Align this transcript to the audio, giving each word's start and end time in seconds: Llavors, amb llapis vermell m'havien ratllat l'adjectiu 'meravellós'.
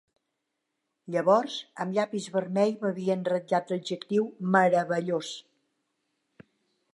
Llavors, 1.15 1.57
amb 1.85 1.93
llapis 1.97 2.25
vermell 2.37 2.73
m'havien 2.85 3.27
ratllat 3.33 3.75
l'adjectiu 3.75 4.27
'meravellós'. 4.49 5.31